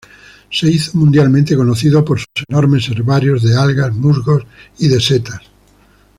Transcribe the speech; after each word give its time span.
Se 0.49 0.65
hizo 0.67 0.97
mundialmente 0.97 1.55
conocido 1.55 2.03
por 2.03 2.17
sus 2.19 2.27
enormes 2.49 2.89
herbarios 2.89 3.43
de 3.43 3.55
algas, 3.55 3.93
musgos 3.93 4.43
y 4.79 4.87
de 4.87 4.99
setas. 4.99 5.41